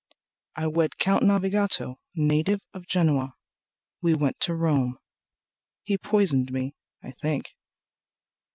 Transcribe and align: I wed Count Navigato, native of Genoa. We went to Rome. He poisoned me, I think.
I 0.55 0.65
wed 0.65 0.97
Count 0.97 1.21
Navigato, 1.23 1.97
native 2.15 2.61
of 2.73 2.87
Genoa. 2.87 3.35
We 4.01 4.15
went 4.15 4.39
to 4.39 4.55
Rome. 4.55 4.97
He 5.83 5.95
poisoned 5.95 6.51
me, 6.51 6.73
I 7.03 7.11
think. 7.11 7.53